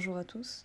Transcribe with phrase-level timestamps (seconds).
[0.00, 0.64] Bonjour à tous.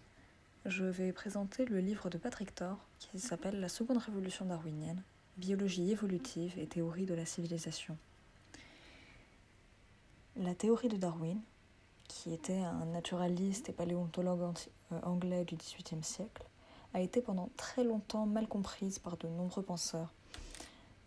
[0.65, 5.03] Je vais présenter le livre de Patrick Thor qui s'appelle La seconde révolution darwinienne,
[5.35, 7.97] biologie évolutive et théorie de la civilisation.
[10.37, 11.41] La théorie de Darwin,
[12.07, 14.53] qui était un naturaliste et paléontologue
[14.93, 16.45] euh, anglais du XVIIIe siècle,
[16.93, 20.13] a été pendant très longtemps mal comprise par de nombreux penseurs,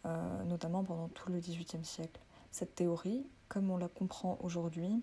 [0.05, 2.21] euh, notamment pendant tout le XVIIIe siècle.
[2.51, 5.03] Cette théorie, comme on la comprend aujourd'hui,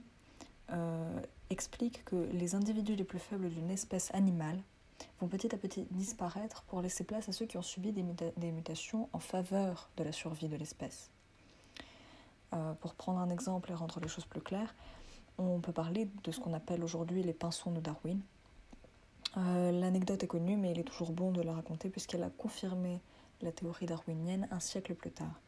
[0.72, 4.60] euh, explique que les individus les plus faibles d'une espèce animale
[5.20, 9.10] vont petit à petit disparaître pour laisser place à ceux qui ont subi des, mutations
[9.14, 11.12] en faveur de la survie de l'espèce.
[12.54, 14.74] Euh, pour prendre un exemple et rendre les choses plus claires,
[15.38, 18.20] on peut parler de ce qu'on appelle aujourd'hui les pinsons de Darwin.
[19.38, 23.02] Euh, l'anecdote est connue, mais il est toujours bon de la raconter puisqu'elle a confirmé
[23.42, 25.42] la théorie darwinienne un siècle plus tard.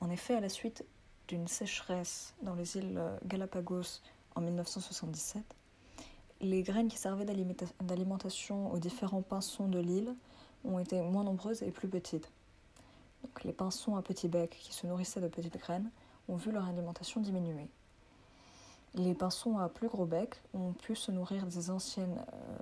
[0.00, 0.84] En effet, à la suite
[1.28, 4.00] d'une sécheresse dans les îles Galapagos
[4.34, 5.42] en 1977,
[6.40, 7.26] les graines qui servaient
[7.80, 10.14] d'alimentation aux différents pinsons de l'île
[10.64, 12.30] ont été moins nombreuses et plus petites.
[13.22, 15.90] Donc les pinsons à petit bec qui se nourrissaient de petites graines
[16.28, 17.68] ont vu leur alimentation diminuer.
[18.94, 22.58] Les pinsons à plus gros bec ont pu se nourrir des anciennes euh,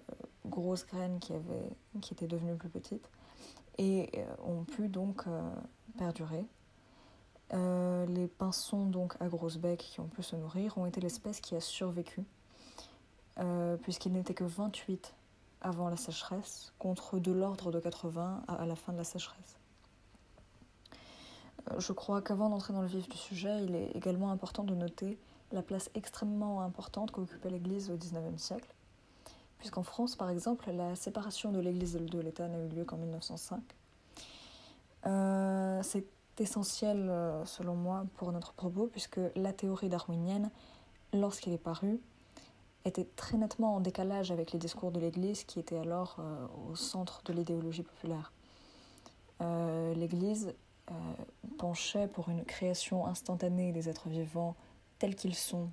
[0.46, 1.70] grosses graines qui, avaient,
[2.02, 3.08] qui étaient devenues plus petites
[3.78, 5.40] et euh, ont pu donc euh,
[5.96, 6.44] perdurer.
[7.54, 11.40] Euh, les pinsons donc à grosse bec qui ont pu se nourrir ont été l'espèce
[11.40, 12.22] qui a survécu,
[13.38, 15.14] euh, puisqu'il n'était que 28
[15.60, 19.58] avant la sécheresse, contre de l'ordre de 80 à, à, la fin de la sécheresse.
[21.70, 24.74] Euh, je crois qu'avant d'entrer dans le vif du sujet, il est également important de
[24.74, 25.18] noter
[25.52, 28.72] la place extrêmement importante qu'occupait l'Église au XIXe siècle,
[29.58, 32.98] puisqu'en France, par exemple, la séparation de l'Église et de l'État n'a eu lieu qu'en
[32.98, 33.60] 1905.
[35.06, 36.04] Euh, c'est
[36.40, 40.50] essentiel, euh, selon moi, pour notre propos, puisque la théorie darwinienne,
[41.12, 42.00] lorsqu'elle est parue,
[42.84, 46.76] était très nettement en décalage avec les discours de l'Église qui étaient alors euh, au
[46.76, 48.32] centre de l'idéologie populaire.
[49.40, 50.54] Euh, L'Église
[51.58, 54.56] penchait pour une création instantanée des êtres vivants
[54.98, 55.68] tels qu'ils sont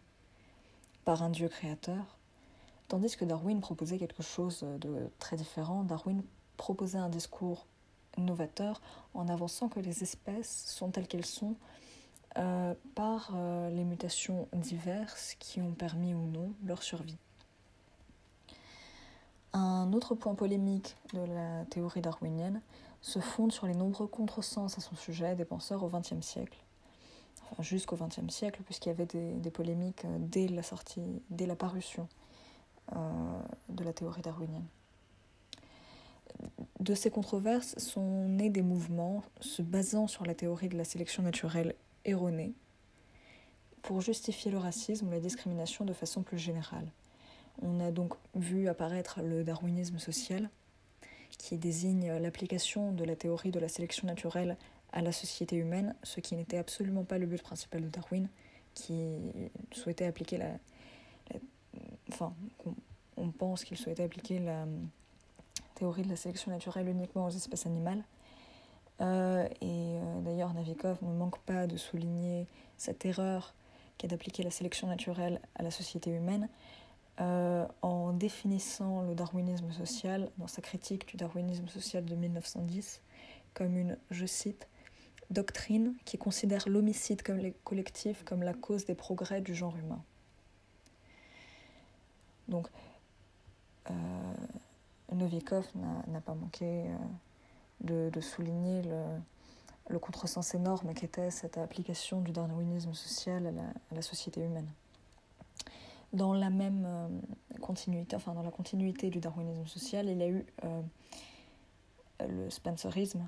[1.06, 2.18] par un Dieu créateur,
[2.90, 5.84] tandis que Darwin proposait quelque chose de très différent.
[5.84, 6.22] Darwin
[6.58, 7.66] proposait un discours
[8.18, 8.82] novateur
[9.14, 11.56] en avançant que les espèces sont telles qu'elles sont
[12.38, 17.18] euh, par euh, les mutations diverses qui ont permis ou non leur survie.
[19.54, 22.62] Un autre point polémique de la théorie darwinienne
[23.00, 26.58] se fonde sur les nombreux contresens à son sujet des penseurs au XXe siècle,
[27.44, 32.10] enfin jusqu'au XXe siècle, puisqu'il y avait des, polémiques dès la sortie, dès la parution
[32.98, 32.98] euh,
[33.70, 34.68] de la théorie darwinienne.
[36.86, 41.24] De ces controverses sont nés des mouvements se basant sur la théorie de la sélection
[41.24, 41.74] naturelle
[42.06, 42.54] erronée
[43.82, 46.92] pour justifier le racisme ou la discrimination de façon plus générale.
[47.64, 50.48] On a donc vu apparaître le darwinisme social,
[51.40, 54.56] qui désigne l'application de la théorie de la sélection naturelle
[54.94, 58.30] à la société humaine, ce qui n'était absolument pas le but principal de Darwin,
[58.76, 59.18] qui
[59.72, 60.60] souhaitait appliquer la.
[62.12, 62.36] enfin,
[63.18, 64.68] on pense qu'il souhaitait appliquer la
[65.76, 68.04] théorie de la sélection naturelle uniquement aux espèces animales.
[69.02, 72.48] Euh, et euh, d'ailleurs, Navikov ne manque pas de souligner
[72.78, 73.54] cette erreur
[73.98, 76.50] qu'est d'appliquer la sélection naturelle à la société humaine
[77.22, 83.02] euh, en définissant le darwinisme social dans sa critique du darwinisme social de 1910
[83.54, 84.68] comme une, je cite,
[85.30, 90.04] doctrine qui considère l'homicide comme les collectifs comme la cause des progrès du genre humain.
[92.48, 92.68] Donc,
[95.16, 95.66] Novikov
[96.08, 96.86] n'a pas manqué
[97.86, 98.84] euh, de, souligner
[99.90, 104.68] le, contresens énorme qu'était cette application du darwinisme social à la, à la, société humaine.
[106.14, 107.08] Dans la même euh,
[107.62, 110.82] continuité, enfin dans la continuité du darwinisme social, il y a eu euh,
[112.28, 113.28] le spencerisme,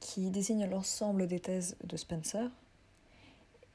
[0.00, 2.48] qui désigne l'ensemble des thèses de Spencer.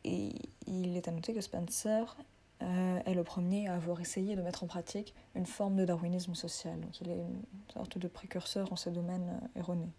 [0.04, 0.34] Et
[0.68, 2.18] il est à noter que Spencer
[2.62, 6.36] euh, est le premier à avoir essayé de mettre en pratique une forme de darwinisme
[6.36, 6.80] social.
[6.80, 7.42] Donc il est une
[7.74, 9.90] sorte de précurseur en ce domaine euh, erroné.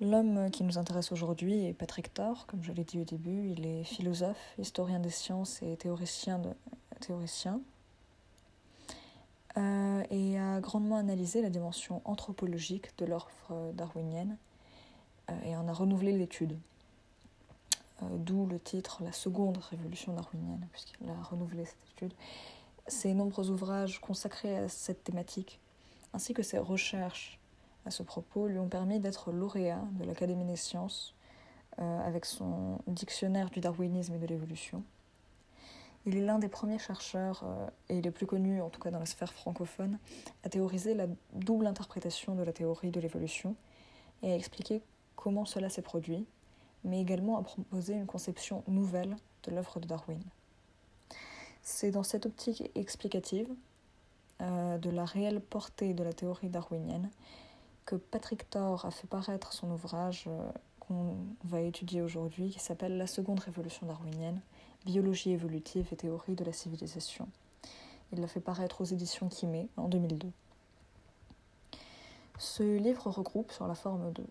[0.00, 3.48] L'homme qui nous intéresse aujourd'hui est Patrick Thor, comme je l'ai dit au début.
[3.50, 6.38] Il est philosophe, historien des sciences et théoricien.
[6.38, 6.50] De,
[7.00, 7.60] théoricien
[9.56, 14.36] euh, et a grandement analysé la dimension anthropologique de l'offre darwinienne
[15.44, 16.58] et en a renouvelé l'étude.
[18.02, 22.14] Euh, D'où le titre La seconde révolution darwinienne, puisqu'il a renouvelé cette étude.
[22.86, 25.60] Ses nombreux ouvrages consacrés à cette thématique,
[26.12, 27.40] ainsi que ses recherches
[27.84, 31.14] à ce propos, lui ont permis d'être lauréat de l'Académie des sciences
[31.78, 34.82] euh, avec son dictionnaire du darwinisme et de l'évolution.
[36.04, 39.00] Il est l'un des premiers chercheurs, euh, et les plus connus en tout cas dans
[39.00, 39.98] la sphère francophone,
[40.44, 43.56] à théoriser la double interprétation de la théorie de l'évolution
[44.22, 44.82] et à expliquer
[45.16, 46.26] comment cela s'est produit,
[46.86, 50.22] mais également à proposer une conception nouvelle de l'œuvre de Darwin.
[51.62, 53.48] C'est dans cette optique explicative
[54.40, 57.10] euh, de la réelle portée de la théorie darwinienne
[57.84, 60.50] que Patrick Thor a fait paraître son ouvrage euh,
[60.80, 64.40] qu'on va étudier aujourd'hui, qui s'appelle La seconde révolution darwinienne,
[64.84, 67.28] biologie évolutive et théorie de la civilisation.
[68.12, 70.30] Il l'a fait paraître aux éditions Kimé en 2002.
[72.38, 74.24] Ce livre regroupe, sur la forme de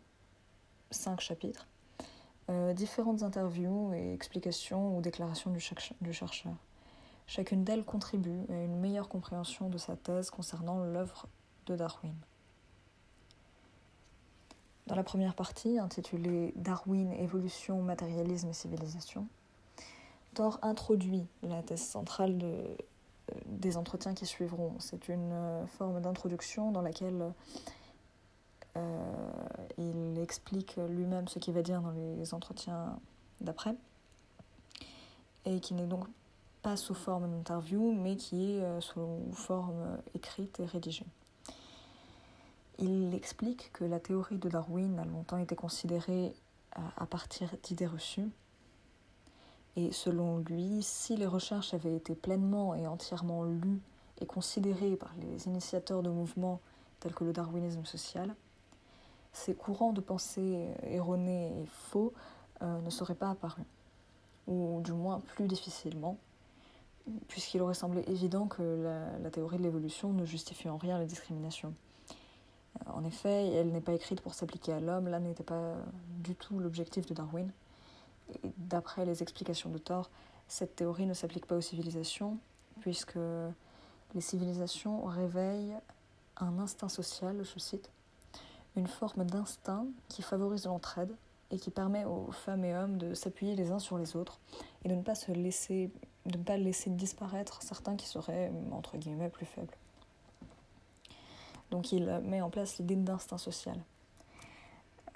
[0.91, 1.67] cinq chapitres,
[2.49, 6.53] euh, différentes interviews et explications ou déclarations du, chercheur.
[7.25, 11.27] Chacune d'elles contribue à une meilleure compréhension de sa thèse concernant l'œuvre
[11.65, 12.13] de Darwin.
[14.85, 19.27] Dans la première partie, intitulée Darwin, évolution, matérialisme et civilisation,
[20.35, 22.75] Thor introduit la thèse centrale euh,
[23.47, 24.75] des entretiens qui suivront.
[24.77, 27.33] C'est une euh, forme d'introduction dans laquelle
[29.77, 32.99] il explique lui-même ce qu'il va dire dans les entretiens
[33.41, 33.75] d'après,
[35.45, 36.05] et qui n'est donc
[36.61, 41.05] pas sous forme d'interview, mais qui est sous forme écrite et rédigée.
[42.79, 46.33] Il explique que la théorie de Darwin a longtemps été considérée
[46.97, 48.29] à partir d'idées reçues,
[49.77, 53.81] et selon lui, si les recherches avaient été pleinement et entièrement lues
[54.19, 56.59] et considérées par les initiateurs de mouvements
[56.99, 58.33] tels que le darwinisme social,
[59.35, 62.13] ces courants de pensée erronés et faux
[62.61, 63.65] euh, ne seraient pas apparus,
[64.47, 66.17] ou du moins plus difficilement,
[67.27, 71.05] puisqu'il aurait semblé évident que la, la théorie de l'évolution ne justifie en rien les
[71.05, 71.73] discriminations.
[72.87, 75.75] En effet, elle n'est pas écrite pour s'appliquer à l'homme, là n'était pas
[76.19, 77.51] du tout l'objectif de Darwin.
[78.57, 80.09] D'après les explications de Thor,
[80.47, 82.37] cette théorie ne s'applique pas aux civilisations,
[82.79, 83.19] puisque
[84.13, 85.75] les civilisations réveillent
[86.37, 87.89] un instinct social, je cite,
[88.75, 91.15] une forme d'instinct qui favorise l'entraide
[91.51, 94.39] et qui permet aux femmes et hommes de s'appuyer les uns sur les autres
[94.83, 95.91] et de ne pas se laisser,
[96.25, 99.75] de ne pas laisser disparaître certains qui seraient entre guillemets plus faibles.
[101.71, 103.77] Donc il met en place l'idée d'instinct social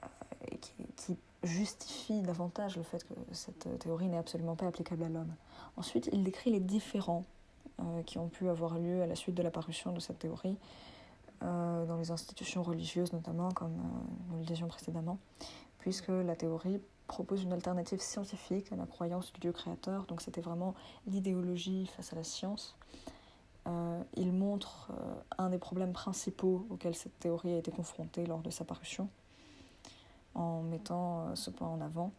[0.03, 5.33] euh, qui, justifie davantage le fait que cette théorie n'est absolument pas applicable à l'homme.
[5.77, 7.23] Ensuite, il décrit les différends
[7.79, 10.57] euh, qui ont pu avoir lieu à la suite de l'apparition de cette théorie
[11.41, 15.17] euh, dans les institutions religieuses notamment, comme euh, nous le disions précédemment,
[15.79, 20.41] puisque la théorie propose une alternative scientifique à la croyance du Dieu créateur, donc c'était
[20.41, 20.75] vraiment
[21.07, 22.75] l'idéologie face à la science.
[23.67, 24.91] Euh, il montre
[25.37, 29.09] un des problèmes principaux auxquels cette théorie a été confrontée lors de sa parution,
[30.35, 32.11] en mettant ce point en avant.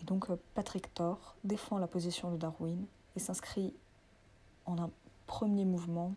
[0.00, 2.84] Et donc Patrick Thor défend la position de Darwin
[3.16, 3.72] et s'inscrit
[4.66, 4.90] en un
[5.26, 6.14] premier mouvement,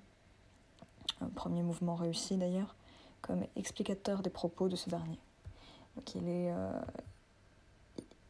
[1.22, 2.76] un premier mouvement réussi d'ailleurs,
[3.22, 5.20] comme explicateur des propos de ce dernier.
[5.96, 6.54] Donc il est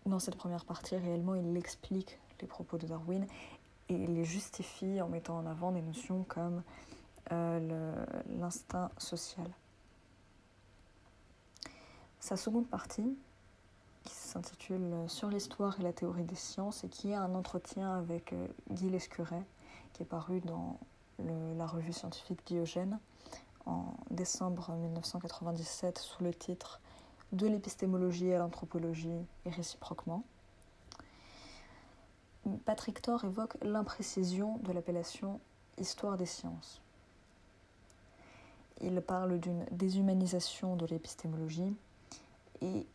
[0.06, 3.26] dans cette première partie réellement il explique les propos de Darwin
[3.90, 6.64] et les justifie en mettant en avant des notions comme
[7.32, 8.06] euh,
[8.40, 9.48] l'instinct social.
[12.20, 13.18] Sa seconde partie,
[14.04, 18.34] qui s'intitule Sur l'histoire et la théorie des sciences et qui est un entretien avec
[18.34, 19.44] euh, Guy Lescuret,
[19.94, 20.80] qui est paru dans
[21.20, 23.00] la revue scientifique Diogène
[23.66, 26.80] en décembre 1997 sous le titre
[27.32, 30.24] De l'épistémologie à l'anthropologie et réciproquement.
[32.66, 35.40] Patrick Thor évoque l'imprécision de l'appellation
[35.80, 36.82] histoire des sciences.
[38.82, 41.76] Il parle d'une déshumanisation de l'épistémologie
[42.62, 42.86] et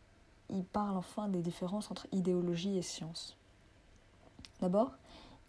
[0.49, 3.35] il parle enfin des différences entre idéologie et science.
[4.61, 4.91] D'abord,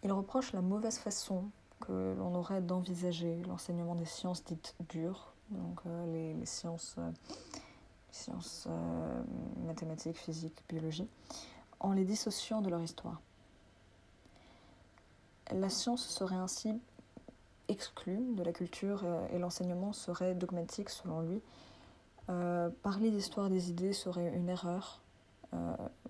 [0.03, 1.45] il reproche la mauvaise façon
[1.83, 7.11] que l'on aurait d'envisager l'enseignement des sciences dites dures, donc euh, les, sciences, euh,
[8.09, 9.23] sciences euh,
[9.65, 11.07] mathématiques, physique, biologie,
[11.81, 13.21] en les dissociant de leur histoire.
[15.51, 16.73] La science serait ainsi
[17.67, 21.41] exclue de la culture et l'enseignement serait dogmatique selon lui.
[22.81, 25.01] Parler d'histoire des idées serait une erreur.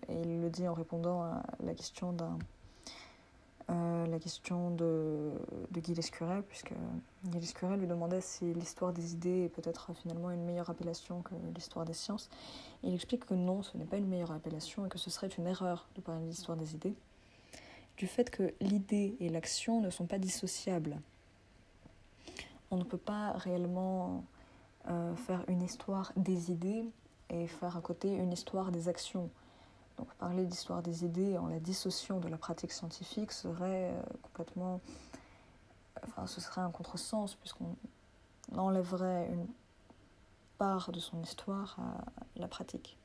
[0.07, 2.37] Et il le dit en répondant à la question d'un
[3.69, 5.31] euh, la question de,
[5.71, 6.73] de Guy Lescuret, puisque
[7.25, 11.33] Guy Lescuret lui demandait si l'histoire des idées est peut-être finalement une meilleure appellation que
[11.55, 12.29] l'histoire des sciences.
[12.83, 15.47] il explique que non, ce n'est pas une meilleure appellation et que ce serait une
[15.47, 16.95] erreur de parler d'histoire des idées
[17.97, 20.99] du fait que l'idée et l'action ne sont pas dissociables.
[22.71, 24.23] On ne peut pas réellement
[24.89, 26.85] euh, faire une histoire des idées
[27.29, 29.29] et faire à côté une histoire des actions.
[29.97, 34.81] Donc parler d'histoire des idées en la dissociant de la pratique scientifique serait euh, complètement...
[36.05, 37.75] Enfin, ce serait un contresens puisqu'on
[38.55, 39.47] enlèverait une
[40.57, 42.03] part de son histoire à
[42.35, 42.97] la pratique.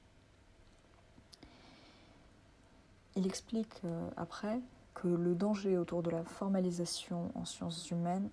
[3.16, 4.60] Il explique euh, après
[4.94, 8.30] que le danger autour de la formalisation en sciences humaines,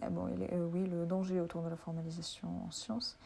[0.00, 3.18] ah bon, euh, oui, le danger autour de la formalisation en sciences,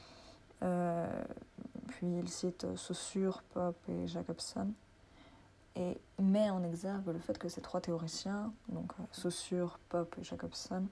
[2.15, 4.73] il cite Saussure, Pope et Jacobson,
[5.75, 10.87] et met en exergue le fait que ces trois théoriciens, donc Saussure, Pope et Jacobson,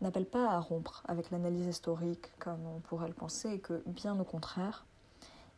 [0.00, 4.18] n'appellent pas à rompre avec l'analyse historique comme on pourrait le penser, et que bien
[4.18, 4.84] au contraire,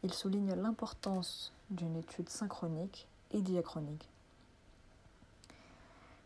[0.03, 4.09] ils soulignent l'importance d'une étude synchronique et diachronique.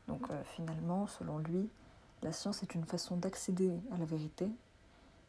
[0.07, 1.69] Donc euh, finalement, selon lui,
[2.23, 4.49] la science est une façon d'accéder à la vérité,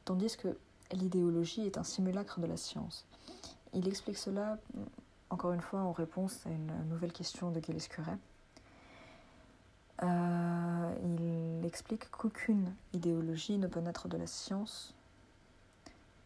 [0.05, 0.57] tandis que
[0.95, 3.05] l'idéologie est un simulacre de la science.
[3.73, 4.57] Il explique cela,
[5.29, 8.17] encore une fois, en réponse à une nouvelle question de Gilles Curet.
[10.03, 14.95] Euh, il explique qu'aucune idéologie ne peut naître de la science,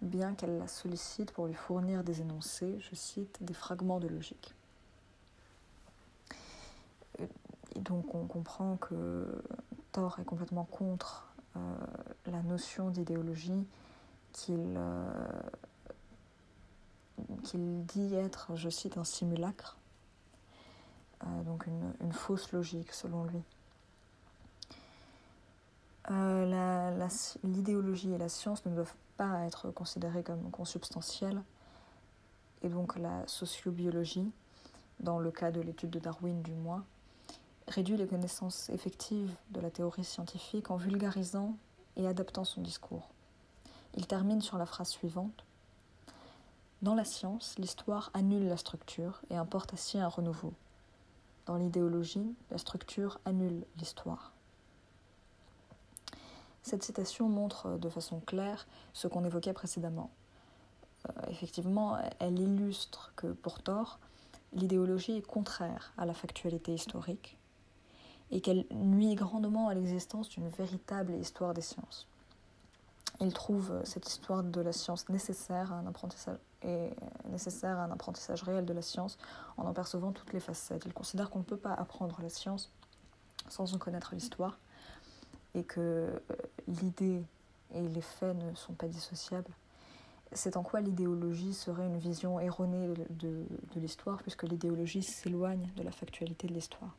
[0.01, 4.55] bien qu'elle la sollicite pour lui fournir des énoncés, je cite, des fragments de logique.
[7.19, 9.27] Et donc on comprend que
[9.91, 11.59] Thor est complètement contre euh,
[12.27, 13.65] la notion d'idéologie
[14.35, 15.23] qu'il euh,
[17.43, 19.77] qu'il dit être, je cite, un simulacre,
[21.23, 23.41] euh, donc une, une, fausse logique selon lui.
[27.43, 31.41] L'idéologie et la science ne doivent pas être considérées comme consubstantielles,
[32.61, 34.29] et donc la sociobiologie,
[34.99, 36.83] dans le cas de l'étude de Darwin du moins,
[37.67, 41.55] réduit les connaissances effectives de la théorie scientifique en vulgarisant
[41.95, 43.14] et adaptant son discours.
[43.97, 45.45] Il termine sur la phrase suivante
[46.81, 50.53] Dans la science, l'histoire annule la structure et importe ainsi un renouveau.
[51.45, 54.33] Dans l'idéologie, la structure annule l'histoire.
[56.61, 60.11] Cette citation montre de façon claire ce qu'on évoquait précédemment.
[61.07, 63.99] Euh, effectivement, elle illustre que pour Thor,
[64.51, 67.37] l'idéologie est contraire à la factualité historique
[68.31, 72.09] et qu'elle nuit grandement à l'existence d'une véritable histoire des sciences.
[73.21, 76.89] Il trouve euh, cette histoire de la science nécessaire à un apprentissage et
[77.29, 79.17] nécessaire à un apprentissage réel de la science
[79.57, 80.83] en en percevant toutes les facettes.
[80.85, 82.71] Il considère qu'on ne peut pas apprendre la science
[83.49, 84.57] sans en connaître l'histoire
[85.53, 86.19] et que euh,
[86.67, 87.23] l'idée
[87.73, 89.51] et les faits ne sont pas dissociables.
[90.31, 93.45] C'est en quoi l'idéologie serait une vision erronée de
[93.75, 96.95] l'histoire, puisque l'idéologie s'éloigne de la factualité de l'histoire.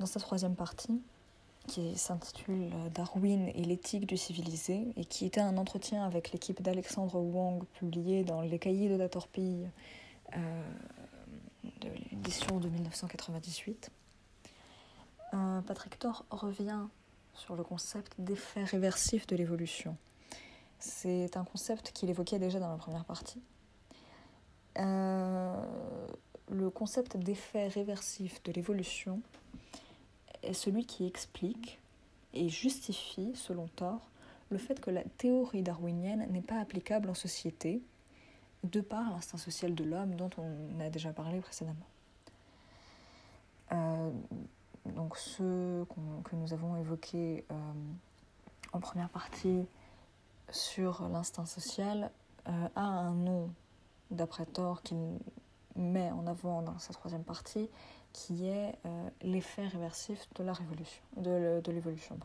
[0.00, 1.00] Dans sa troisième partie,
[1.66, 7.20] qui s'intitule Darwin et l'éthique du civilisé, et qui était un entretien avec l'équipe d'Alexandre
[7.20, 9.68] Wang publié dans les cahiers de la torpille
[10.36, 10.62] euh,
[11.80, 13.90] de l'édition de 1998.
[15.34, 16.86] Euh, Patrick Thor revient
[17.34, 19.96] sur le concept d'effet réversif de l'évolution.
[20.78, 23.40] C'est un concept qu'il évoquait déjà dans la première partie.
[24.78, 25.64] Euh,
[26.50, 29.22] le concept d'effet réversif de l'évolution
[30.42, 31.80] est celui qui explique
[32.34, 34.00] et justifie, selon Thor,
[34.50, 37.82] le fait que la théorie darwinienne n'est pas applicable en société,
[38.64, 41.86] de par l'instinct social de l'homme dont on a déjà parlé précédemment.
[43.72, 44.10] Euh,
[44.94, 45.86] donc ceux
[46.24, 47.54] que nous avons évoqués euh,
[48.72, 49.64] en première partie
[50.50, 52.10] sur l'instinct social
[52.48, 53.50] euh, a un nom
[54.10, 54.98] d'après Thor qu'il
[55.76, 57.68] met en avant dans sa troisième partie
[58.12, 62.18] qui est euh, l'effet réversif de l'évolution.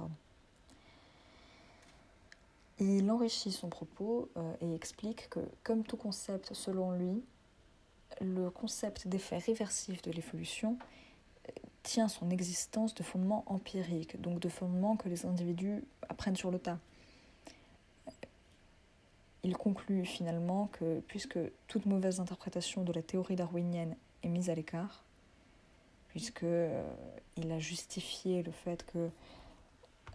[2.79, 7.23] Il enrichit son propos euh, et explique que, comme tout concept, selon lui,
[8.21, 10.77] le concept d'effet réversif de l'évolution
[11.47, 11.51] euh,
[11.81, 16.59] tient son existence de fondements empiriques, donc de fondements que les individus apprennent sur le
[16.59, 16.77] tas.
[19.43, 24.55] Il conclut finalement que, puisque toute mauvaise interprétation de la théorie darwinienne est mise à
[24.55, 25.03] l'écart,
[26.07, 29.09] puisqu'il euh, a justifié le fait que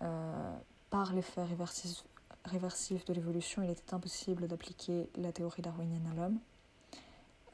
[0.03, 0.57] euh,
[0.91, 1.43] par l'effet
[2.45, 6.39] réversif, de l'évolution, il était impossible d'appliquer la théorie darwinienne à l'homme.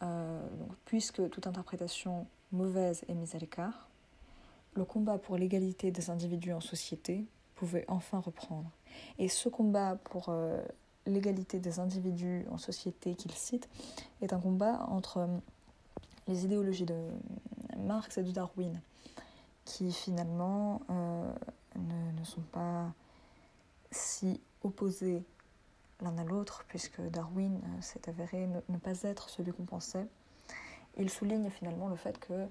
[0.02, 0.47] Euh,
[0.85, 3.88] puisque toute interprétation mauvaise est mise à l'écart,
[4.75, 7.26] le combat pour l'égalité des individus en société
[7.57, 8.71] pouvait enfin reprendre.
[9.18, 10.33] Et ce combat pour
[11.07, 13.68] l'égalité des individus en société qu'il cite
[14.23, 15.28] est un combat entre
[16.28, 16.97] les idéologies de
[17.78, 18.80] Marx et de Darwin,
[19.64, 21.32] qui finalement euh,
[21.76, 22.87] ne, sont pas
[23.90, 25.25] si opposées
[26.00, 30.06] l'un à l'autre, puisque Darwin s'est avéré ne, pas être celui qu'on pensait.
[30.97, 32.47] Il souligne finalement le fait que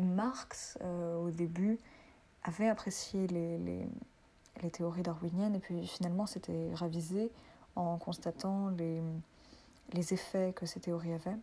[0.00, 1.78] Marx, au début,
[2.44, 3.86] avait apprécié les,
[4.72, 7.30] théories darwiniennes et puis finalement s'était ravisé
[7.74, 11.36] en constatant les effets que ces théories avaient.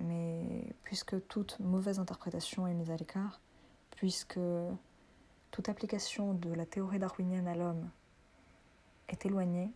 [0.00, 3.40] Mais puisque toute mauvaise interprétation est mise à l'écart,
[3.92, 4.40] puisque
[5.50, 7.88] toute application de la théorie darwinienne à l'homme
[9.08, 9.70] est éloignée,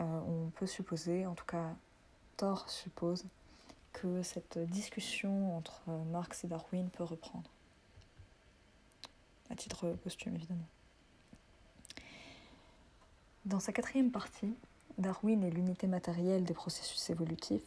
[0.00, 1.74] euh, on peut supposer, en tout cas
[2.36, 3.24] Thor suppose,
[3.92, 7.50] que cette discussion entre Marx et Darwin peut reprendre.
[9.50, 10.66] À titre posthume, évidemment.
[13.44, 14.54] Dans sa quatrième partie,
[14.98, 17.66] Darwin et l'unité matérielle des processus évolutifs,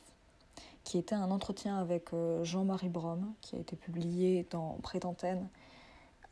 [0.85, 5.49] qui était un entretien avec euh, Jean-Marie Brom, qui a été publié dans Prétantenne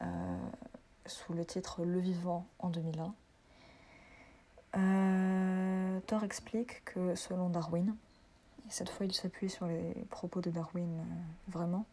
[0.02, 0.06] euh,
[1.06, 3.14] sous le titre Le Vivant en 2001.
[4.76, 7.96] Euh, Thor explique que selon Darwin,
[8.68, 11.04] et cette fois il s'appuie sur les propos de Darwin euh,
[11.48, 11.86] vraiment,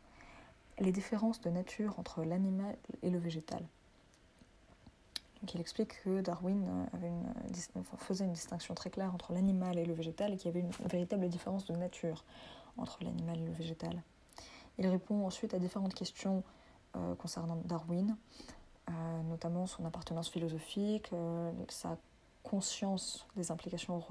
[0.78, 3.62] les différences de nature entre l'animal et le végétal.
[5.48, 9.94] Il explique que Darwin euh, une, faisait une distinction très claire entre l'animal et le
[9.94, 12.24] végétal et qu'il y avait une véritable différence de nature
[12.76, 14.02] entre l'animal et le végétal.
[14.78, 16.42] Il répond ensuite à différentes questions
[16.96, 18.16] euh, concernant Darwin,
[18.88, 18.92] euh,
[19.24, 21.10] notamment son appartenance philosophique,
[21.68, 21.96] sa
[22.42, 24.02] conscience des implications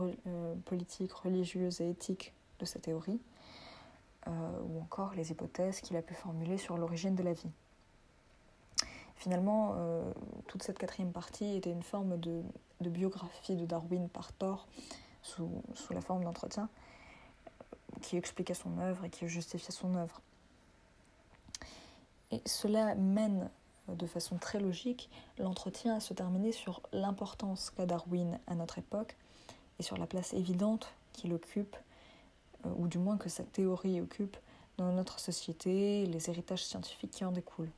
[0.65, 3.19] politiques, religieuses et éthiques de sa théorie,
[4.27, 7.49] ou encore les hypothèses qu'il a pu formuler sur l'origine de la vie.
[9.19, 10.01] Finalement, euh,
[10.47, 12.41] toute cette quatrième partie était une forme de,
[12.79, 14.65] biographie de Darwin par Thor,
[15.21, 16.69] sous, la forme d'entretien,
[18.01, 20.21] qui expliquait son œuvre et qui justifiait son œuvre.
[22.31, 23.49] Et cela mène
[23.89, 29.17] de façon très logique l'entretien à se terminer sur l'importance qu'a Darwin à notre époque
[29.79, 31.75] et sur la place évidente qu'il occupe,
[32.65, 34.37] euh, ou du moins que sa théorie occupe,
[34.77, 37.71] dans notre société, les héritages scientifiques qui en découlent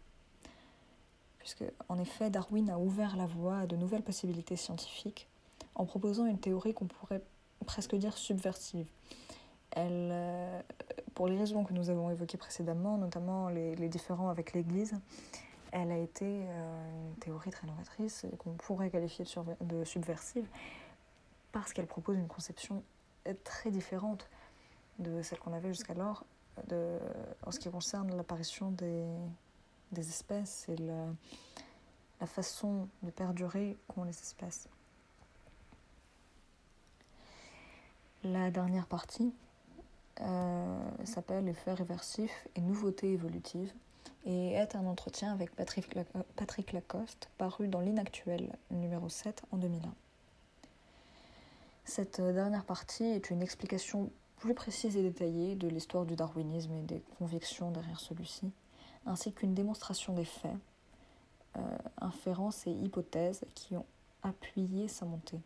[1.41, 5.27] puisque en effet Darwin a ouvert la voie à de nouvelles possibilités scientifiques
[5.73, 7.23] en proposant une théorie qu'on pourrait
[7.65, 8.85] presque dire subversive.
[9.71, 10.61] Elle, euh,
[11.15, 14.93] pour les raisons que nous avons évoquées précédemment, notamment les, différends avec l'Église,
[15.71, 19.25] elle a été euh, une théorie très novatrice qu'on pourrait qualifier
[19.61, 20.47] de, subversive
[21.51, 22.83] parce qu'elle propose une conception
[23.43, 24.29] très différente
[24.99, 26.23] de celle qu'on avait jusqu'alors
[27.43, 29.05] en ce qui concerne l'apparition des,
[29.91, 34.67] des espèces et la, façon de perdurer qu'ont les espèces.
[38.23, 39.33] La dernière partie
[40.19, 43.73] euh, s'appelle Effets réversifs et nouveautés évolutives
[44.25, 45.87] et est un entretien avec Patrick,
[46.35, 49.93] Patrick Lacoste paru dans l'Inactuel numéro 7 en 2001.
[51.85, 56.81] Cette dernière partie est une explication plus précise et détaillée de l'histoire du darwinisme et
[56.81, 58.51] des convictions derrière celui-ci,
[59.05, 60.55] ainsi qu'une démonstration des faits,
[61.57, 63.85] euh, inférences et hypothèses qui ont
[64.23, 65.39] appuyé sa montée.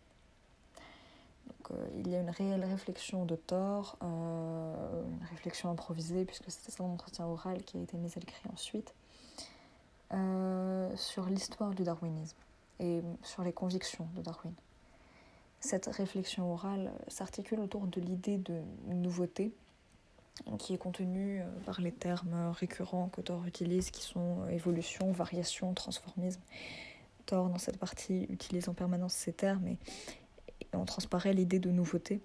[1.71, 6.79] Euh, il y a une réelle réflexion de Thor, euh, une réflexion improvisée, puisque c'était
[6.79, 8.93] un entretien oral qui a été mis à l'écrit ensuite,
[10.95, 12.37] sur l'histoire du darwinisme
[12.79, 14.53] et sur les convictions de Darwin.
[15.59, 19.51] Cette réflexion orale s'articule autour de l'idée de nouveauté,
[20.59, 25.11] qui est contenu euh, par les termes récurrents que Thor utilise, qui sont euh, évolution,
[25.11, 26.41] variation, transformisme.
[27.25, 29.77] Thor, dans cette partie, utilise en permanence ces termes et,
[30.73, 32.19] on transparaît l'idée de nouveauté.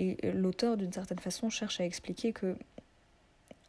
[0.00, 2.56] Et l'auteur, d'une certaine façon, cherche à expliquer que,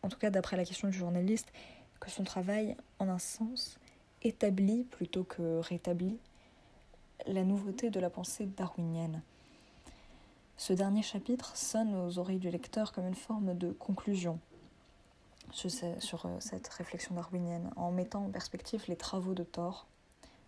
[0.01, 1.51] en tout cas d'après la question du journaliste,
[1.99, 3.77] que son travail, en un sens,
[4.23, 6.17] établit plutôt que rétablit
[7.27, 9.21] la nouveauté de la pensée darwinienne.
[10.62, 14.38] Ce dernier chapitre sonne aux oreilles du lecteur comme une forme de conclusion
[15.52, 19.88] sur, euh, cette réflexion darwinienne, en mettant en perspective les travaux de Thor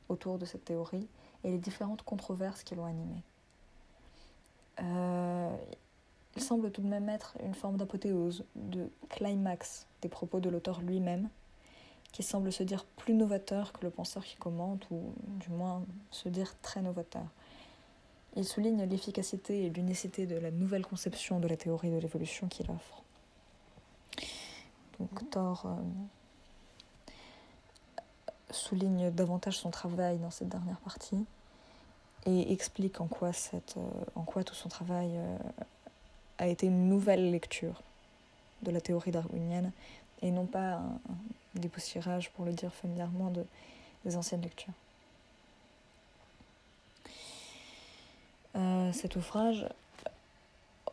[0.10, 1.08] autour de cette théorie
[1.43, 3.23] et les différentes controverses qui l'ont animée.
[4.84, 5.58] Euh,
[6.36, 10.82] il semble tout de même être une forme d'apothéose, de climax des propos de l'auteur
[10.82, 11.28] lui-même,
[12.12, 16.30] qui semble se dire plus novateur que le penseur qui commente, ou du moins se
[16.30, 17.26] dire très novateur.
[18.36, 22.69] Il souligne l'efficacité et l'unicité de la nouvelle conception de la théorie de l'évolution qu'il
[22.72, 23.04] offre.
[25.00, 27.13] Donc Thor euh,
[28.50, 31.26] souligne davantage son travail dans cette dernière partie
[32.26, 35.38] et explique en quoi, cette, euh, en quoi tout son travail euh,
[36.38, 37.82] a été une nouvelle lecture
[38.62, 39.72] de la théorie darwinienne
[40.22, 41.00] et non pas un,
[41.56, 43.46] dépoussiérage, pour le dire familièrement, de,
[44.06, 44.74] des anciennes lectures.
[48.93, 49.67] Cet ouvrage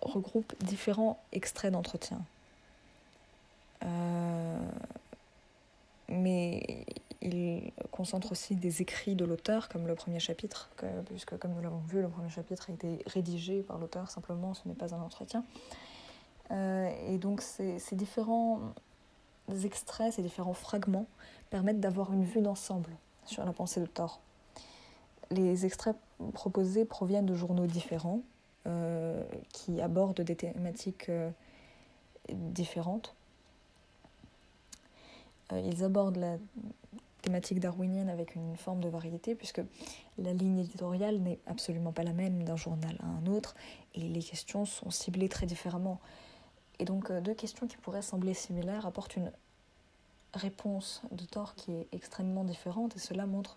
[0.02, 2.20] regroupe différents extraits d'entretien.
[6.08, 6.84] mais
[7.22, 10.70] il concentre aussi des écrits de l'auteur, comme le premier chapitre,
[11.06, 14.66] puisque comme nous l'avons vu, le premier chapitre a été rédigé par l'auteur, simplement ce
[14.66, 15.44] n'est pas un entretien.
[16.50, 18.60] Euh, et donc ces, différents
[19.64, 21.06] extraits, ces différents fragments
[21.50, 22.90] permettent d'avoir une vue d'ensemble
[23.26, 24.20] sur la pensée de Thor.
[25.30, 25.96] Les extraits
[26.33, 28.20] proposés proviennent de journaux différents
[28.66, 31.30] euh, qui abordent des thématiques euh,
[32.28, 33.14] différentes.
[35.52, 36.37] ils abordent la
[37.22, 39.62] thématique darwinienne avec une forme de variété, puisque
[40.18, 43.54] la ligne éditoriale n'est absolument pas la même d'un journal à un autre,
[43.94, 45.98] et les questions sont ciblées très différemment.
[46.78, 49.33] Et donc euh, deux questions qui pourraient sembler similaires apportent une
[50.35, 53.56] réponse de tort qui est extrêmement différente, et cela montre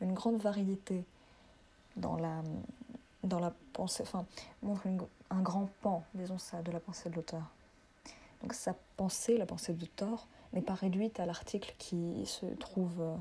[0.00, 1.04] une grande variété
[1.96, 2.42] dans la,
[3.24, 4.26] dans la pensée, enfin,
[4.62, 4.86] montre
[5.30, 7.42] un grand pan, disons ça, de la pensée de l'auteur.
[8.42, 13.00] Donc sa pensée, la pensée de Thor, n'est pas réduite à l'article qui se trouve
[13.00, 13.16] euh,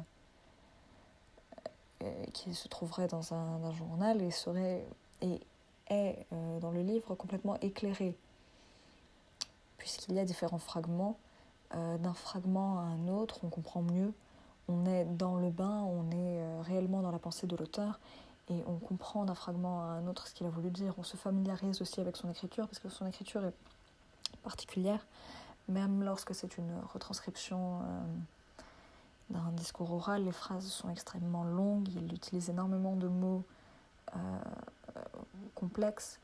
[2.04, 4.86] euh, qui se trouverait dans un, journal et serait
[5.22, 5.40] et
[5.90, 8.16] est euh, dans le livre complètement éclairé.
[9.78, 11.18] Puisqu'il y a différents fragments
[11.74, 14.14] d'un fragment à un autre on comprend mieux.
[14.68, 18.00] On est dans le bain on est réellement dans la pensée de l'auteur
[18.50, 20.94] et on comprend d'un fragment à un autre ce qu'il a voulu dire.
[20.98, 23.54] On se familiarise aussi avec son écriture parce que son écriture est
[24.44, 25.06] particulière
[25.68, 28.04] même lorsque c'est une retranscription euh,
[29.32, 33.44] d'un discours oral, les phrases sont extrêmement longues, il utilise énormément de mots
[34.16, 34.20] euh,
[35.56, 36.20] complexes,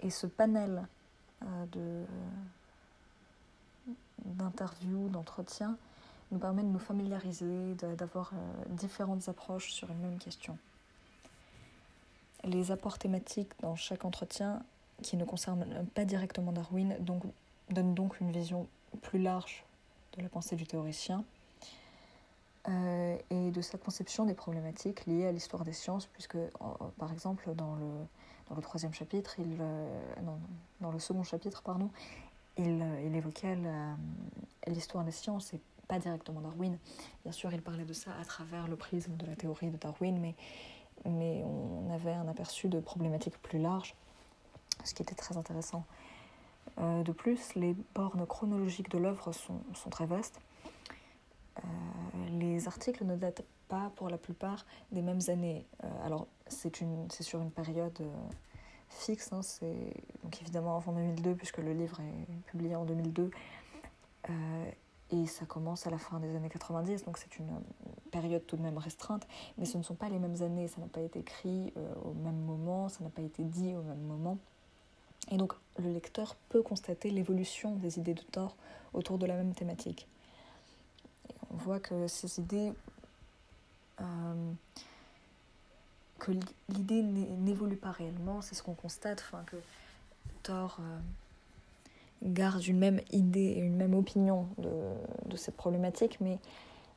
[0.00, 0.86] et ce panel
[1.42, 2.04] euh, de
[4.24, 5.76] d'interviews, d'entretiens,
[6.32, 8.32] nous permet de nous familiariser, d'avoir
[8.68, 10.56] différentes approches sur une même question.
[12.44, 14.62] Les apports thématiques dans chaque entretien,
[15.02, 17.22] qui ne concernent pas directement Darwin, donc
[17.70, 18.66] donne donc une vision
[19.02, 19.64] plus large
[20.16, 21.24] de la pensée du théoricien
[22.68, 26.38] euh, et de sa conception des problématiques liées à l'histoire des sciences, puisque
[26.98, 30.38] par exemple dans le, troisième chapitre, euh, non,
[30.80, 31.90] dans le second chapitre, pardon,
[32.56, 33.58] il, euh, il évoquait
[34.66, 36.78] l'histoire des sciences et pas directement Darwin.
[37.24, 40.18] Bien sûr, il parlait de ça à travers le prisme de la théorie de Darwin,
[40.18, 40.34] mais,
[41.04, 43.94] mais on avait un aperçu de problématiques plus larges,
[44.84, 45.84] ce qui était très intéressant.
[46.80, 50.40] Euh, de plus, les bornes chronologiques de l'œuvre sont, très vastes.
[51.58, 51.60] Euh,
[52.30, 55.66] les articles ne datent pas pour la plupart des mêmes années.
[55.84, 56.74] Euh, alors, c'est
[57.22, 58.02] sur une période
[58.88, 63.30] fixe, hein, c'est donc évidemment avant 2002, puisque le livre est publié en 2002.
[65.10, 67.50] Et ça commence à la fin des années 90, donc c'est une
[68.10, 69.26] période tout de même restreinte,
[69.58, 71.72] mais ce ne sont pas les mêmes années, ça n'a pas été écrit
[72.04, 74.38] au même moment, ça n'a pas été dit au même moment.
[75.30, 78.56] Et donc le lecteur peut constater l'évolution des idées de Thor
[78.92, 80.06] autour de la même thématique.
[81.50, 82.72] on voit que ces idées,
[84.00, 84.52] euh,
[86.18, 86.32] que
[86.68, 89.56] l'idée n'évolue pas réellement, c'est ce qu'on constate, enfin, que
[90.42, 90.98] Thor euh,
[92.22, 96.38] garde une même idée et une même opinion de, cette problématique, mais,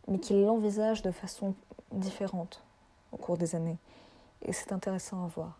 [0.07, 1.55] mais qu'il l'envisage de façon
[1.91, 2.63] différente
[3.11, 3.77] au cours des années.
[4.43, 5.59] Et c'est intéressant à voir.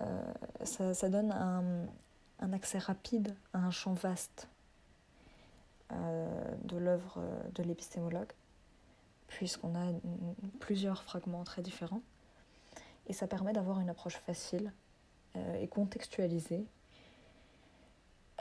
[0.00, 0.32] Euh,
[0.64, 4.48] ça, donne un, accès rapide à un champ vaste
[5.92, 6.26] euh,
[6.64, 7.20] de l'œuvre
[7.54, 8.32] de l'épistémologue,
[9.28, 9.92] puisqu'on a
[10.58, 12.02] plusieurs fragments très différents.
[13.10, 14.72] Et ça permet d'avoir une approche facile
[15.36, 16.64] euh, et contextualisée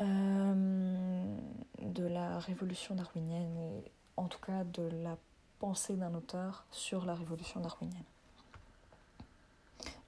[0.01, 5.17] de la révolution darwinienne, et en tout cas de la
[5.59, 8.03] pensée d'un auteur sur la révolution darwinienne.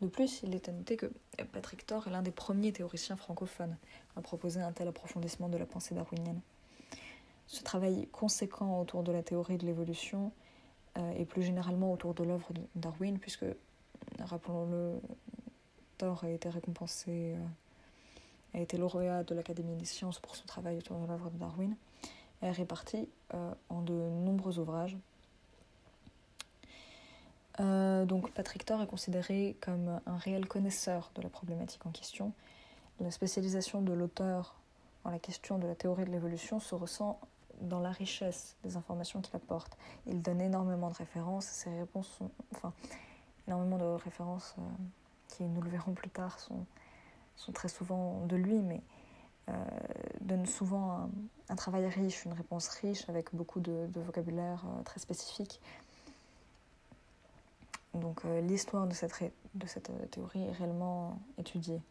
[0.01, 1.11] De plus, il est à noter que
[1.51, 3.77] Patrick Thor est l'un des premiers théoriciens francophones
[4.15, 6.41] à proposer un tel approfondissement de la pensée darwinienne.
[7.45, 10.31] Ce travail conséquent autour de la théorie de l'évolution
[10.97, 13.45] euh, et plus généralement autour de l'œuvre de Darwin, puisque,
[14.19, 14.99] rappelons-le,
[15.97, 17.45] Thor a été récompensé, euh,
[18.53, 21.75] a été lauréat de l'Académie des sciences pour son travail autour de l'œuvre de Darwin,
[22.41, 24.97] est réparti euh, en de nombreux ouvrages
[27.59, 32.33] euh, donc Patrick Thor est considéré comme un réel connaisseur de la problématique en question.
[32.99, 34.55] La spécialisation de l'auteur
[35.03, 37.19] en la question de la théorie de l'évolution se ressent
[37.61, 39.77] dans la richesse des informations qu'il apporte.
[40.07, 42.73] Il donne énormément de références, ses réponses sont, enfin,
[43.47, 44.61] énormément de références euh,
[45.27, 46.65] qui, nous le verrons plus tard, sont,
[47.35, 48.81] sont très souvent de lui, mais
[49.49, 49.53] euh,
[50.21, 51.09] donne souvent
[51.49, 55.59] un, travail riche, une réponse riche avec beaucoup de, vocabulaire très spécifique.
[57.93, 59.13] Donc l'histoire de cette,
[59.55, 61.81] de cette théorie est réellement étudiée.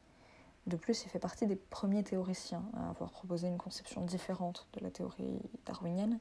[0.67, 4.81] De plus, il fait partie des premiers théoriciens à avoir proposé une conception différente de
[4.81, 6.19] la théorie darwinienne.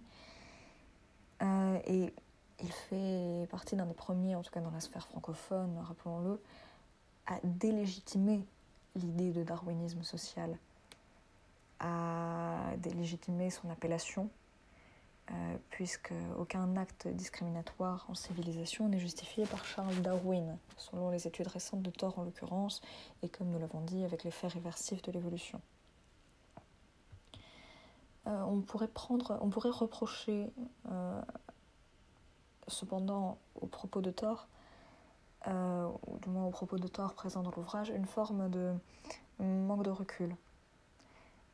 [1.86, 2.14] et
[2.62, 6.42] il fait partie d'un des premiers, en tout cas dans la sphère francophone, rappelons-le,
[7.28, 8.46] à délégitimer
[8.96, 10.58] l'idée de darwinisme social,
[11.80, 14.30] à délégitimer son appellation,
[15.32, 21.48] euh, puisque aucun acte discriminatoire en civilisation n'est justifié par Charles Darwin, selon les études
[21.48, 22.82] récentes de Thor en l'occurrence,
[23.22, 25.62] et comme nous l'avons dit, avec l'effet réversif de l'évolution.
[28.28, 30.52] Euh, on, pourrait prendre, on pourrait reprocher
[30.92, 31.22] euh,
[32.68, 34.48] cependant aux propos de Thor,
[35.48, 38.74] euh, ou du moins aux propos de Thor présents dans l'ouvrage, une forme de
[39.40, 40.36] manque de recul.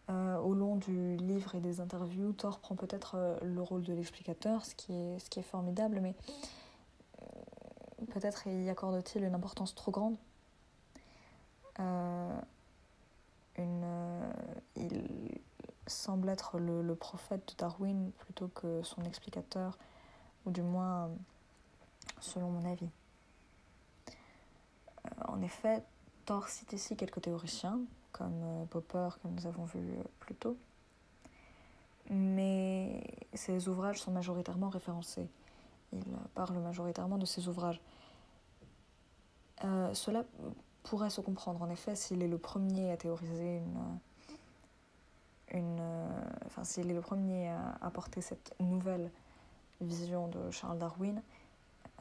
[0.10, 3.94] Euh, au long du livre et des interviews, Thor prend peut-être euh, le rôle de
[3.94, 6.16] l'explicateur, ce, qui est, formidable, mais
[8.12, 10.18] peut-être y accorde-t-il une importance trop grande.
[14.78, 15.40] Il
[15.88, 19.78] semble être le, prophète de Darwin plutôt que son explicateur
[20.46, 21.10] ou du moins
[22.20, 22.90] selon mon avis.
[25.06, 25.84] Euh, en effet,
[26.26, 27.80] Thor cite ici quelques théoriciens,
[28.12, 30.58] comme euh, Popper, que nous avons vu euh, plus tôt,
[32.10, 35.28] mais ses ouvrages sont majoritairement référencés.
[35.94, 37.80] Il parle majoritairement de ses ouvrages.
[39.94, 40.26] cela
[40.84, 44.00] pourrait se comprendre, en effet, s'il est le premier à théoriser une,
[45.60, 45.82] une
[46.46, 49.10] enfin, s'il est le premier à apporter cette nouvelle
[49.80, 51.22] vision de Charles Darwin,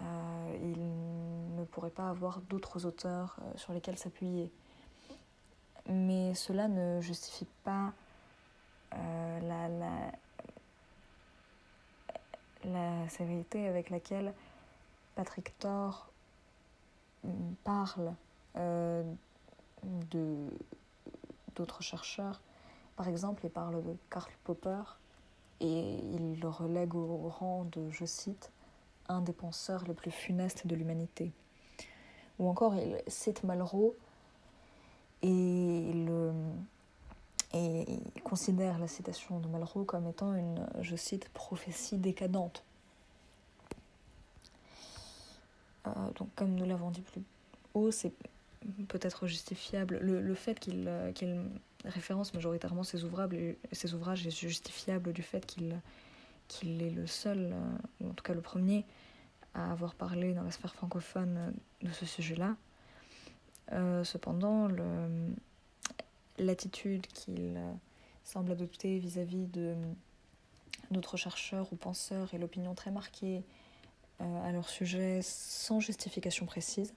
[0.01, 0.81] il
[1.74, 4.52] pourrait pas avoir d'autres auteurs euh, sur lesquels s'appuyer.
[5.88, 7.92] Mais cela ne justifie pas
[8.94, 9.68] euh, la,
[13.08, 14.32] sévérité avec laquelle
[15.16, 16.08] Patrick Thor
[17.62, 18.14] parle
[18.54, 20.48] de
[21.54, 22.40] d'autres chercheurs.
[22.96, 24.82] Par exemple, il parle de Karl Popper,
[25.60, 28.50] et il le relègue au rang de, je cite,
[29.08, 31.32] un des penseurs les plus funestes de l'humanité.
[32.38, 33.94] Ou encore, il cite Malraux
[35.23, 36.11] et il,
[37.53, 37.85] et
[38.16, 42.64] il considère la citation de Malraux comme étant une, je cite, prophétie décadente.
[45.87, 47.23] Euh, donc, comme nous l'avons dit plus
[47.75, 48.12] haut, c'est
[48.88, 49.99] peut-être justifiable.
[50.01, 51.44] Le, fait qu'il qu'il
[51.85, 58.14] référence majoritairement ses ouvrages, est justifiable du fait qu'il est le seul, euh, ou en
[58.14, 58.85] tout cas le premier,
[59.55, 62.57] à avoir parlé dans la sphère francophone de ce sujet-là.
[63.73, 64.69] Euh, cependant,
[66.38, 67.61] l'attitude qu'il
[68.25, 69.75] semble adopter vis-à-vis de
[70.90, 73.43] d'autres chercheurs ou penseurs et l'opinion très marquée
[74.21, 76.93] euh, à leur sujet sans justification précise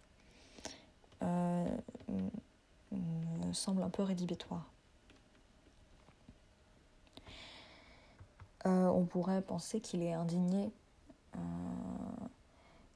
[3.47, 4.65] me semble un peu rédhibitoire.
[8.65, 10.71] Euh, on pourrait penser qu'il est indigné,
[11.35, 11.39] euh,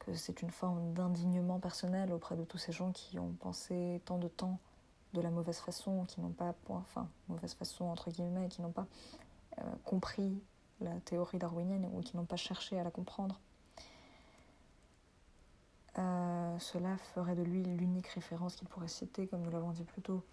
[0.01, 4.17] que c'est une forme d'indignement personnel auprès de tous ces gens qui ont pensé tant
[4.17, 4.59] de temps
[5.13, 8.87] de la mauvaise façon, qui n'ont pas, enfin, mauvaise façon entre guillemets, qui n'ont pas
[9.59, 10.41] euh, compris
[10.79, 13.39] la théorie darwinienne ou qui n'ont pas cherché à la comprendre.
[16.59, 20.23] cela ferait de lui l'unique référence qu'il pourrait citer, comme nous l'avons dit plus tôt.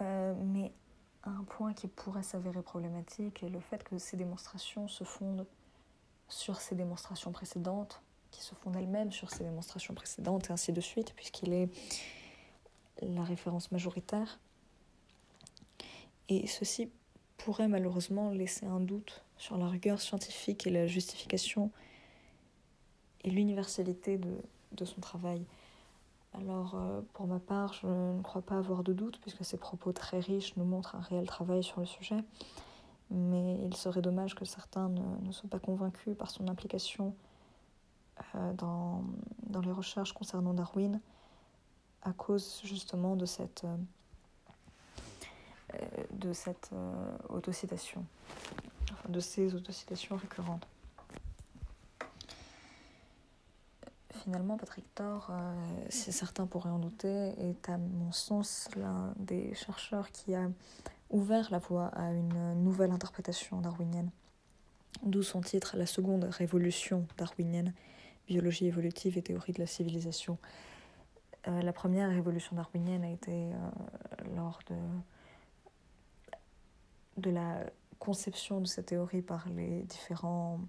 [0.00, 0.72] Euh, mais
[1.24, 5.46] un point qui pourrait s'avérer problématique est le fait que ces démonstrations se fondent
[6.28, 10.80] sur ces démonstrations précédentes, qui se fondent elles-mêmes sur ces démonstrations précédentes, et ainsi de
[10.80, 11.68] suite, puisqu'il est
[13.02, 14.40] la référence majoritaire.
[16.28, 16.90] Et ceci
[17.36, 21.70] pourrait malheureusement laisser un doute sur la rigueur scientifique et la justification
[23.22, 24.34] et l'universalité de,
[24.72, 25.44] de son travail.
[26.40, 29.92] Alors, euh, pour ma part, je ne crois pas avoir de doute, puisque ces propos
[29.92, 32.16] très riches nous montrent un réel travail sur le sujet.
[33.10, 37.14] Mais il serait dommage que certains ne, soient pas convaincus par son implication
[38.34, 39.04] euh, dans,
[39.62, 41.00] les recherches concernant Darwin,
[42.02, 43.64] à cause justement de cette,
[45.74, 46.70] euh, de cette
[47.28, 48.04] autocitation,
[48.92, 50.66] enfin, de ces autocitations récurrentes.
[54.24, 55.54] Finalement, Patrick Thor, euh,
[55.90, 60.50] si certains pourraient en douter, est à mon sens l'un des chercheurs qui a
[61.10, 64.10] ouvert la voie à une nouvelle interprétation darwinienne.
[65.02, 67.74] D'où son titre La seconde révolution darwinienne,
[68.26, 70.38] biologie évolutive et théorie de la civilisation.
[71.46, 73.56] Euh, la première révolution darwinienne a été euh,
[74.34, 74.76] lors de,
[77.18, 77.66] de la
[77.98, 80.60] conception de cette théorie par les différents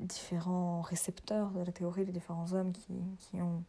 [0.00, 3.62] différents récepteurs de la théorie, les différents hommes qui, qui ont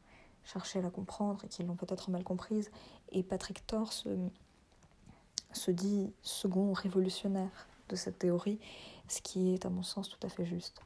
[0.44, 2.72] cherché à la comprendre et qui l'ont peut-être mal comprise.
[3.12, 8.60] Et Patrick Thor se dit second révolutionnaire de cette théorie,
[9.08, 10.82] ce qui est à mon sens tout à fait juste.